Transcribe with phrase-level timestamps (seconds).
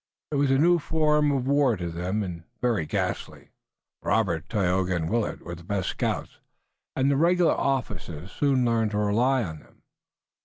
[0.31, 3.49] It was a new form of war to them, and very ghastly.
[4.01, 6.39] Robert, Tayoga and Willet were the best scouts
[6.95, 9.83] and the regular officers soon learned to rely on them.